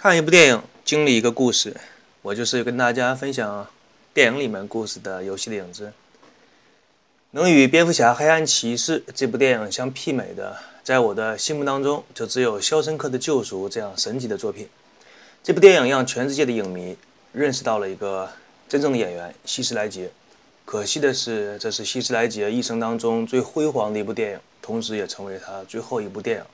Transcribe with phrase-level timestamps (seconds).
[0.00, 1.76] 看一部电影，经历一个故事，
[2.22, 3.66] 我就是跟大家分享
[4.14, 5.92] 电影里面故事的游戏的影子。
[7.32, 14.68] 能与《蝙蝠侠：黑暗骑士》这部电影相媲美的，在我的心目当中，就只有《肖申克的救赎》这样神级的作品。
[15.42, 16.96] 这部电影让全世界的影迷
[17.32, 18.30] 认识到了一个
[18.68, 20.08] 真正的演员——希斯莱杰。
[20.64, 26.44] 可惜的是，这是希斯莱杰一生当中最辉煌的一部电影，同时也成为他最后一部电影。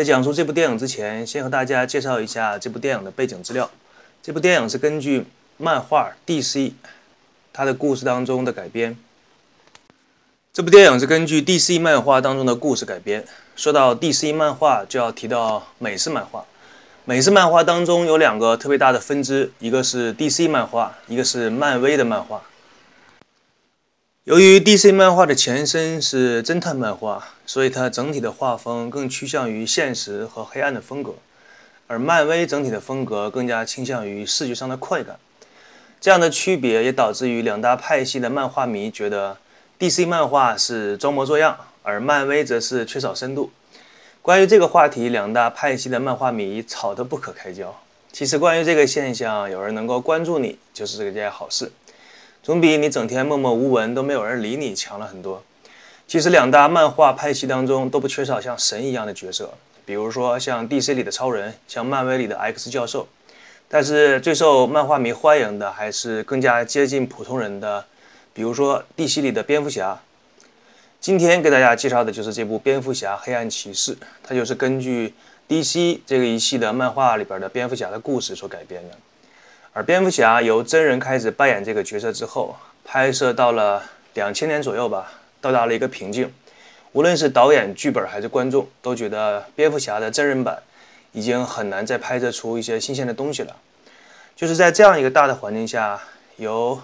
[0.00, 3.70] 在讲述这部电影之前，先和大家介绍一下这部电影的背景资料。
[4.22, 5.26] 这部电影是根据
[5.58, 6.72] 漫画 DC
[7.52, 8.96] 它的故事当中的改编。
[10.54, 13.26] 这部电影是根据 DC 漫画当中的故事改编。
[13.54, 16.46] 说到 DC 漫画，就要提到美式漫画。
[17.04, 22.40] 美式漫画当中有两个特别大的分支，一个是 DC 漫画，一个是漫威的漫画。
[24.24, 31.14] 由于 DC 漫画的前身是侦探漫画，所以它整体的画风更趋向于现实和黑暗的风格，
[31.88, 35.18] 而漫威整体的风格更加倾向于视觉上的快感。
[36.00, 39.36] 这样的区别也导致于两大派系的漫画迷觉得
[39.80, 43.50] DC 漫画是装模作样，而漫威则是缺少深度。
[44.22, 47.74] 关于这个话题，两大派系的漫画迷吵得不可开交。
[48.12, 51.72] 其实，关于这个现象，有人能够关注你，就是这件好事。
[52.44, 55.42] 总比你整天默默无闻都没有人理你强了很多。
[56.10, 59.54] 其实两大漫画派系当中都不缺少像神一样的角色，
[59.86, 63.06] 比如说像 DC 里的超人，像漫威里的 X 教授。
[63.68, 67.84] 但是最受漫画迷欢迎的还是更加接近普通人的，
[68.32, 70.00] 比如说 DC 里的蝙蝠侠。
[70.98, 73.94] 今天给大家介绍的就是这部《蝙蝠侠：黑暗骑士》，
[74.24, 75.14] 它就是根据
[75.48, 78.96] DC 这个一系的漫画里边的蝙蝠侠的故事所改编的。
[79.72, 86.32] 而蝙蝠侠由真人开始扮演这个角色之后，拍摄到了两千年左右吧，到达了一个瓶颈。
[86.92, 90.62] 无论是导演、剧本还是观众，都觉得蝙蝠侠的真人版
[91.12, 93.56] 已经很难再拍摄出一些新鲜的东西了。
[94.34, 96.00] 就是在这样一个大的环境下，
[96.36, 96.80] 由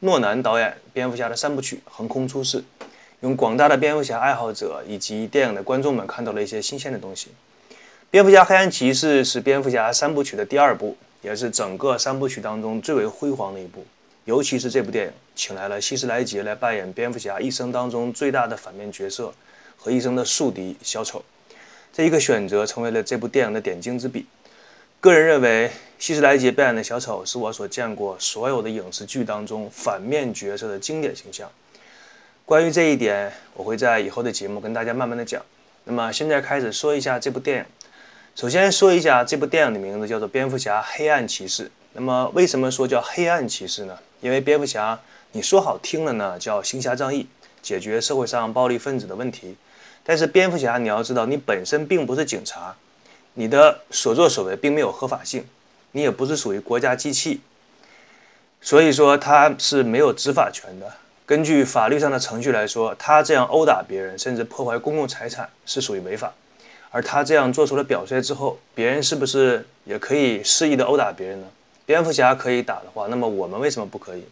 [0.00, 2.62] 诺兰导演蝙蝠侠的三部曲横空出世，
[3.20, 7.28] 用广大的蝙蝠侠爱好者以及电影的观众们看到了一些新鲜的东西。
[8.10, 10.96] 蝙蝠侠：黑暗骑士是蝙蝠侠三部曲的第二部。
[11.22, 13.84] 也是整个三部曲当中最为辉煌的一部，
[14.30, 19.34] 尤其是这部电影请来了希斯莱杰来扮演蝙蝠侠一生当中最大的反面角色
[19.76, 21.24] 和一生的宿敌小丑，
[21.92, 24.24] 这一个选择成为了这部电影的点睛之笔。
[25.00, 25.68] 个人认为，
[25.98, 31.50] 希斯莱杰扮演的小丑是我所见过所有的影视剧当中反面角色的经典形象。
[32.46, 35.44] 关于这一点，我会在以后的节目跟大家慢慢的讲。
[35.82, 37.64] 那么现在开始说一下这部电影。
[38.36, 41.64] 首先说一下这部电影的名字叫做《蝙蝠侠：黑暗骑士》。
[41.94, 43.98] 那么为什么说叫黑暗骑士呢？
[44.20, 45.00] 因为蝙蝠侠，
[45.32, 47.26] 你说好听了呢，叫行侠仗义，
[47.62, 49.56] 解决社会上暴力分子的问题。
[50.02, 52.74] 但是蝙蝠侠，你要知道，你本身并不是警察，
[53.34, 55.46] 你的所作所为并没有合法性，
[55.92, 57.40] 你也不是属于国家机器，
[58.60, 60.92] 所以说他是没有执法权的。
[61.26, 66.32] 根据法律上的程序来说，他这样殴打别人，甚至破坏公共财产，是属于违法。
[66.90, 71.46] 而他这样做出了表率之后，别人是不是也可以肆意的殴打别人呢？
[71.90, 74.22] 蝙蝠侠可以打的话，那么我们为什么不可以？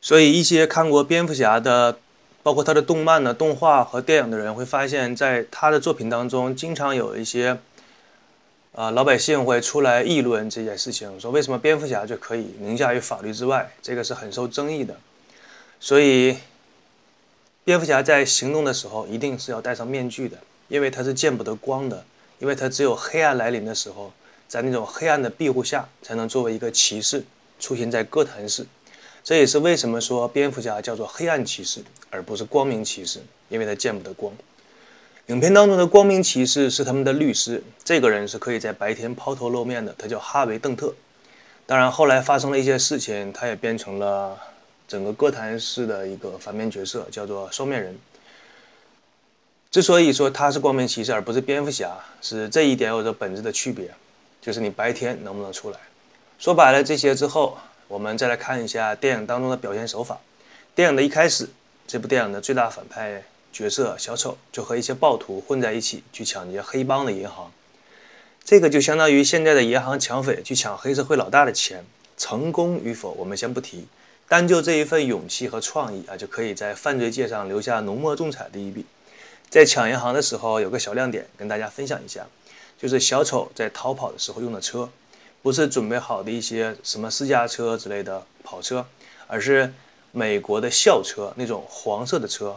[0.00, 1.96] 所以一些看过蝙蝠侠的，
[2.42, 7.56] 包括他的动漫的动画和电影的人会发现，在他的作品当中，经常有一些，
[8.74, 13.70] 啊，老百姓会出来议论这件事情，说为什么蝙蝠侠就可以凌驾于法律之外？
[13.80, 14.96] 这个是很受争议的。
[15.78, 16.36] 所以，
[17.62, 20.36] 蝙蝠侠在行动的时候，一定是要戴上面具的。
[20.66, 22.04] 因为他是见不得光的，
[22.40, 24.12] 因为他只有黑暗来临的时候，
[24.52, 27.24] 在那种黑暗的庇护下，才能作为一个骑士
[27.58, 28.66] 出现在哥谭市。
[29.24, 33.18] 这也是为什么说蝙蝠侠叫做黑暗骑士，而不是光明骑士，
[33.48, 34.30] 因为他见不得光。
[35.28, 40.94] 影片当中的光明骑士是他们的律师，这个人是可以在白天抛头露面的，他叫哈维·邓特。
[41.64, 44.38] 当然，后来发生了一些事情，他也变成了
[44.86, 47.98] 整个哥谭市的一个反面角色，叫做双面人。
[49.70, 53.90] 之所以说他是光明骑士而不是蝙蝠侠，是这一点有着本质的区别，
[54.42, 55.78] 就是你白天能不能出来。
[56.38, 57.56] 说白了这些之后，
[57.86, 60.18] 我们再来看一下电影当中的表现手法。
[60.74, 61.48] 电影的一开始，
[61.86, 63.22] 这部电影的最大反派
[63.52, 67.52] 角色小丑就和一些暴徒混在一起去抢劫黑帮的银行，
[68.42, 71.84] 这个就相当于现在的银行抢匪去抢黑社会老大的钱，
[72.16, 73.86] 成功与否我们先不提，
[74.26, 78.84] 单就这一份勇气和创意啊，就可以在犯罪界上留下浓墨重彩的一笔。
[79.50, 82.26] 在抢银行的时候，有个小亮点跟大家分享一下，
[82.82, 84.88] 就是小丑在逃跑的时候用的车，
[85.40, 88.84] 不是准备好的一些什么私家车之类的跑车，
[89.28, 89.72] 而是
[90.10, 92.56] 美国的校车那种黄色的车。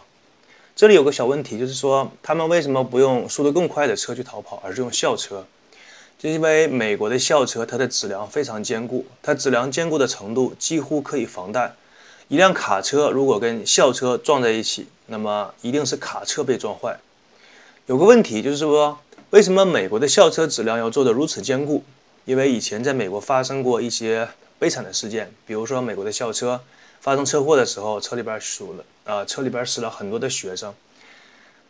[0.75, 5.45] 这里有个小问题，就是说他们为什么不用速度更快的车去逃跑，而是用校车？
[6.17, 11.75] 就因为美国的校车它的质量非常坚固，它质量坚固的程度几乎可以防弹。
[12.29, 16.97] 一辆卡车如果跟校车撞在一起，那么一定是卡车被撞坏。
[17.85, 18.97] 有个问题就是说，
[19.31, 21.83] 为什么美国的校车质量要做得如此坚固？
[22.25, 24.27] 因为以前在美国发生过一些
[24.59, 26.61] 悲惨的事件，比如说美国的校车
[27.01, 30.73] 发生车祸的时候，车里边死了啊，车里边死了很多的学生。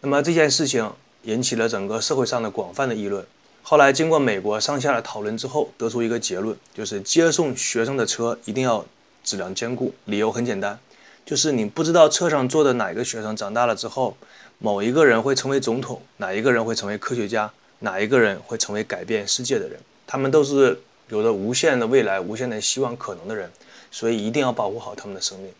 [0.02, 0.92] 那么这件事情
[1.24, 3.25] 引起了整个社会上的广泛的议论。
[3.63, 8.86] 后来经过美国上下的讨论之后，得出一个结论，就是接送学生的车一定要
[9.24, 9.94] 质量坚固。
[10.06, 10.78] 理由很简单，
[11.25, 14.16] 就是你不知道车上坐的哪一个学生长大了之后，
[14.60, 20.80] 某一个人会成为总统，哪一个人会成为科学家，哪一个人会成为改变世界的人，他们都是
[21.10, 23.50] 有着无限的未来、无限的希望可能的人，
[23.89, 25.51] 所以一定要保护好他们的生命。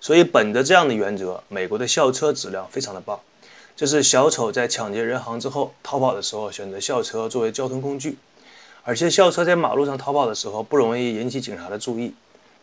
[0.00, 3.18] 所以本着这样的原则，美国的校车质量非常的棒。
[3.74, 8.16] 这是小丑在抢劫人行之后逃跑的时候选择校车作为交通工具，
[8.84, 12.14] 而且校车在马路上逃跑的时候不容易引起警察的注意。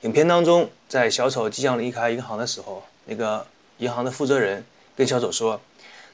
[0.01, 3.45] 影片当中，在小丑即将离开银行的时候，那个
[3.77, 4.65] 银行的负责人
[4.95, 5.61] 跟小丑说：“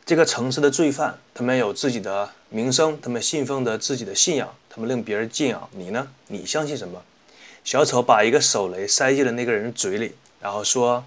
[0.05, 5.69] 这个城市的罪犯，他们有自己的名声，他们信奉着自己的信仰，他们令别人敬仰。
[5.71, 6.05] 你呢？
[6.27, 7.01] 你相信什么？”
[7.63, 11.03] 小丑把一个手雷塞进了那个人嘴里，然后说。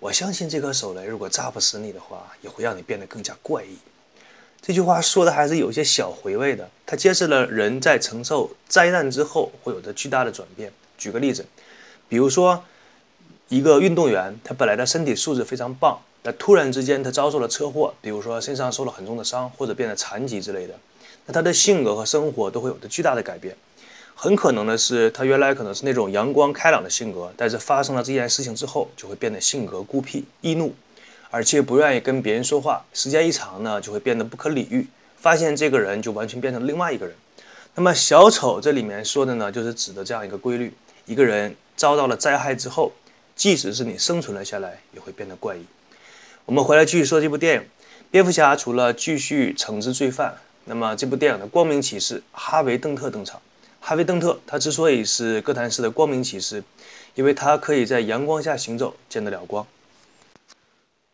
[0.00, 3.78] 我相信这颗手雷，如果炸不死你的话，也会让你变得更加怪异。
[4.60, 6.68] 这句话说的还是有些小回味的。
[6.84, 10.70] 它揭示了人在承受灾难之后会有着巨大的转变。
[10.98, 11.46] 举个例子，
[12.08, 12.64] 比如说
[13.48, 20.74] 一个运动员，他本来的身体素质非常棒，但突然之间他遭受了车祸，比如说身上受了很重的伤，或者变得残疾之类的，
[21.26, 23.56] 那他的性格和生活都会有着巨大的改变。
[24.16, 30.72] 很可能的是，他原来可能是那种阳光开朗的性格，但是发生了这件事情之后，就会变得性格孤僻、易怒，
[31.30, 32.84] 而且不愿意跟别人说话。
[32.92, 34.86] 时间一长呢，就会变得不可理喻，
[35.16, 37.14] 发现这个人就完全变成另外一个人。
[37.74, 40.72] 那么小丑这里面说的呢，就是指的这样一个规律：
[41.06, 42.92] 一个人遭到了灾害之后，
[43.34, 45.64] 即使是你生存了下来，也会变得怪异。
[46.46, 47.68] 我们回来继续说这部电影，
[48.10, 50.36] 蝙蝠侠除了继续惩治罪犯，
[50.66, 53.40] 那么这部电影的光明骑士哈维·邓特登场。
[53.80, 56.62] 哈维·邓特，他之所以是哥谭市的光明骑士，
[57.14, 59.66] 因为他可以在阳光下行走，见得了光。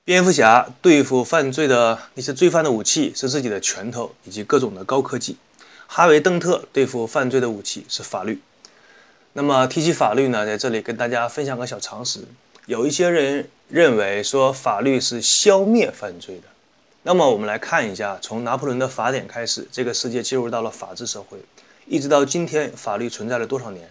[0.04, 5.36] 蝙蝠侠对付犯罪的那些罪犯的武器是自己的拳头以及各种的高科技，
[5.86, 8.40] 哈维·邓特对付犯罪的武器是法律。
[9.32, 12.20] 那么提起法律呢，在这里跟大家分享个小常识：
[12.66, 16.42] 有一些人认为说法律是消灭犯罪的。
[17.04, 21.38] 那么我们来看一下，从拿破仑的法典开始，这个世界进入到了法治社会。
[21.86, 23.88] 一直到今天，法律存在了多少年？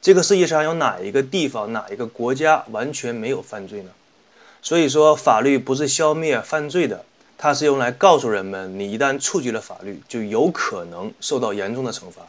[0.00, 3.90] 这个世界上有哪一个地方、哪一个国家完全没有犯罪呢？
[4.62, 7.04] 所以说，法律不是消灭犯罪的，
[7.36, 12.22] 它是用来告诉人们，你一旦触及了法律，就有可能受到严重的惩罚。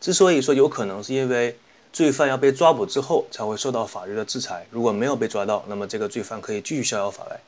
[0.00, 1.56] 之所以说有可能，是因为
[1.96, 4.66] 罪犯要被抓捕之后才会受到法律的制裁。
[4.70, 7.40] 如果没有被抓到，那么这个罪犯可以继续逍遥法外。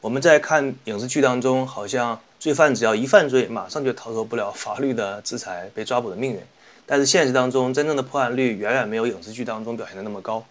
[0.00, 2.18] 我们在看影视剧当中，好像。
[2.40, 6.40] 罪犯只要一犯罪，马上就逃脱不了法律的制裁，被抓捕的命运。
[6.86, 10.42] 但是现实当中，真正的破案率远远没有影视剧当中表现的那么高。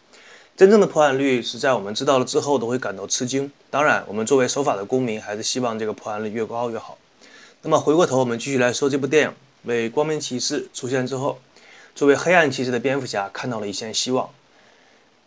[0.55, 3.51] 真正的破案率是在我们知道了之后都会感到吃惊。
[3.71, 6.95] 当然，我们作为守法的公民，还是希望这个破案率越高越好。
[7.63, 9.33] 那么回过头，我们继续来说这部电影。
[9.63, 11.37] 为光明骑士出现之后，
[11.95, 14.29] 作为黑暗骑士的蝙蝠侠看到了一线希望。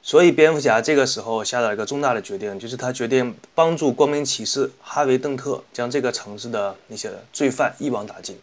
[0.02, 8.38] 所以，蝙蝠侠这个时候下了一个重大的决定，就是他决定帮助光明骑士哈维·邓特将这个城市的那些罪犯一网打尽。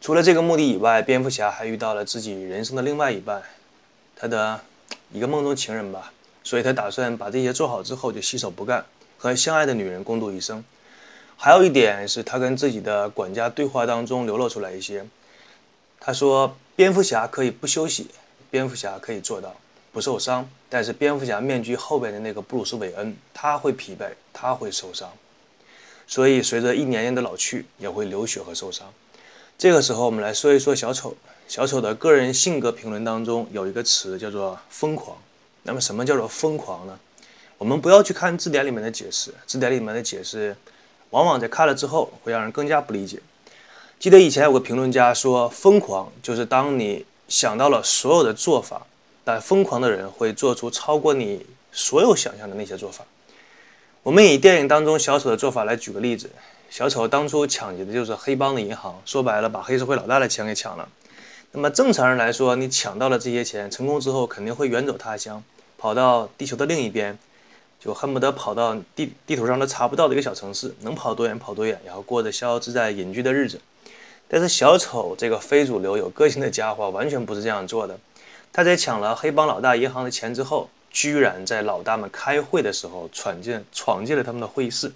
[0.00, 3.42] 除了这个目的以外，蝙蝠侠还遇到了自己人生的另外一半，
[4.14, 4.60] 他的
[5.12, 6.12] 一个梦中情人吧。
[6.44, 8.84] 所以他打算把这些做好之后就洗手不干，
[9.18, 10.62] 和相爱的女人共度一生。
[11.36, 15.04] 还有一点是他跟自己的管家对话当中流露出来一些，
[15.98, 18.08] 他说：“蝙蝠侠可以不休息，
[18.50, 19.54] 蝙蝠侠可以做到。”
[19.94, 25.08] 不受伤，但是蝙蝠侠面具后边的那个布鲁斯·韦恩，他会疲惫，他会受伤，
[26.04, 28.92] 所以随着一年年的老去，也会流血和受伤。
[29.56, 31.16] 这个时候，我们来说一说小丑。
[31.46, 35.16] 小丑的个人性格评论当中有一个词叫做“疯狂”。
[35.62, 36.98] 那么，什么叫做疯狂呢？
[37.56, 40.56] 我们不要去看字典里面的解释，字典里面的解释
[41.10, 43.20] 往往在看了之后会让人更加不理解。
[43.98, 48.86] 记得以前有个评论家说，疯狂就是当你想到了所有的做法。
[49.26, 53.06] 但疯狂的人会做出超过你所有想象的那些做法。
[54.02, 56.28] 我们以电影当中小丑的做法来举个例子：
[56.68, 60.86] 小丑当初抢劫的就是黑帮的银行，说白了，把黑社会老大的钱给抢了。
[61.52, 65.42] 那么正常人来说，你抢到了这些钱，成功之后肯定会远走他乡，
[65.78, 67.18] 跑到地球的另一边，
[67.84, 73.60] 就恨不得跑到地地图上都查不到的一个小城市，能跑多远跑多远，然后过着逍遥自在、隐居的日子。
[74.26, 77.98] 但是小丑这个非主流有个性的家伙完全不是这样做的。
[78.50, 84.90] 他在抢了黑帮老大银行的钱之后，居然在老大们开会的时候闯进闯进了他们的会议室。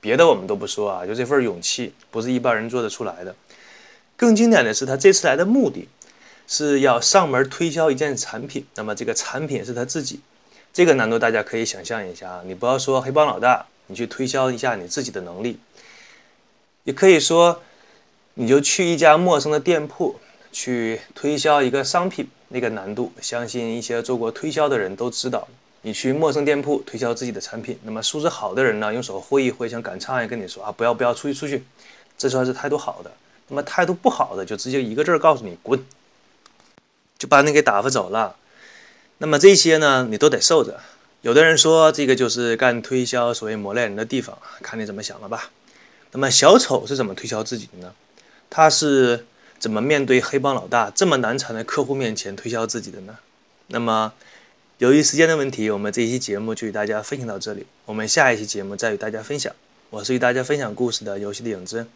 [0.00, 3.32] 别的我们都不说啊，就这份勇气不是一般人做得出来的。
[4.16, 5.88] 更经典的是，他这次来的目的
[6.48, 8.66] 是要上门推销一件产品。
[8.74, 10.20] 那么这个产品是他自己，
[10.76, 12.42] 这个难度大家可以想象一下啊。
[12.44, 15.58] 你不要说黑帮老大，你去推销一下你自己的能力，
[16.84, 17.62] 也可以说。
[18.38, 20.14] 你就去一家陌生的店铺
[20.52, 25.48] 去推销一个商品，那个难度，相信一些做过推销的人都知道。
[25.80, 31.64] 你去陌生店铺推销自己的产品，那么素质好的人呢，用手挥一挥，像赶场一样跟你说啊，不要不要，出去出去，
[32.18, 33.10] 这算是态度好的。
[33.48, 35.82] 那么态度不好的，就直接一个字儿告诉你滚，
[37.16, 38.36] 就把你给打发走了。
[39.18, 40.80] 那么这些呢，你都得受着。
[41.22, 45.50] 有的人说这个就是干推销所谓磨练人的地方，看你怎么想了吧。
[46.12, 47.92] 那么小丑是怎么推销自己的呢？
[48.48, 49.26] 他是
[49.58, 53.18] 怎么面对黑帮老大这么难缠的客户面前推销自己的呢？
[53.68, 54.12] 那么，
[54.78, 57.66] 由于时间的问题，我们这一期节目就与大家分享到这里。
[57.86, 59.52] 我们下一期节目再与大家分享。
[59.90, 61.86] 我是与大家分享故事的游戏的影子。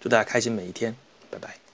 [0.00, 0.94] 祝大家开心每一天，
[1.30, 1.69] 拜拜。